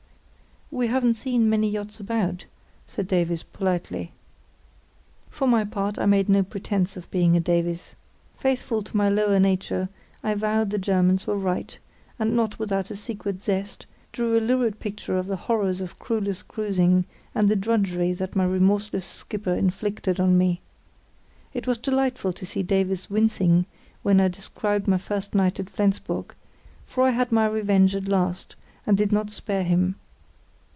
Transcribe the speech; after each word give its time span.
"We 0.73 0.87
haven't 0.87 1.15
seen 1.15 1.49
many 1.49 1.69
yachts 1.69 1.99
about, 1.99 2.45
said 2.87 3.05
Davies, 3.05 3.43
politely. 3.43 4.13
For 5.29 5.45
my 5.45 5.65
part, 5.65 5.99
I 5.99 6.05
made 6.05 6.29
no 6.29 6.43
pretence 6.43 6.95
of 6.95 7.11
being 7.11 7.35
a 7.35 7.41
Davies. 7.41 7.93
Faithful 8.37 8.81
to 8.83 8.95
my 8.95 9.09
lower 9.09 9.37
nature, 9.37 9.89
I 10.23 10.33
vowed 10.33 10.69
the 10.69 10.77
Germans 10.77 11.27
were 11.27 11.35
right, 11.37 11.77
and, 12.17 12.37
not 12.37 12.57
without 12.57 12.89
a 12.89 12.95
secret 12.95 13.43
zest, 13.43 13.85
drew 14.13 14.37
a 14.37 14.39
lurid 14.39 14.79
picture 14.79 15.17
of 15.17 15.27
the 15.27 15.35
horrors 15.35 15.81
of 15.81 15.99
crewless 15.99 16.41
cruising, 16.41 17.03
and 17.35 17.49
the 17.49 17.57
drudgery 17.57 18.13
that 18.13 18.37
my 18.37 18.45
remorseless 18.45 19.05
skipper 19.05 19.53
inflicted 19.53 20.21
on 20.21 20.37
me. 20.37 20.61
It 21.53 21.67
was 21.67 21.79
delightful 21.79 22.31
to 22.31 22.45
see 22.45 22.63
Davies 22.63 23.09
wincing 23.09 23.65
when 24.03 24.21
I 24.21 24.29
described 24.29 24.87
my 24.87 24.97
first 24.97 25.35
night 25.35 25.59
at 25.59 25.69
Flensburg, 25.69 26.33
for 26.85 27.03
I 27.03 27.09
had 27.11 27.29
my 27.33 27.45
revenge 27.45 27.93
at 27.93 28.07
last, 28.07 28.55
and 28.87 28.95
did 28.95 29.11
not 29.11 29.31
spare 29.31 29.65
him. 29.65 29.95